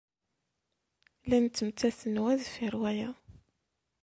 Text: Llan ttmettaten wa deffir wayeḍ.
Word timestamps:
Llan 1.23 1.45
ttmettaten 1.47 2.15
wa 2.21 2.31
deffir 2.39 2.73
wayeḍ. 2.81 3.15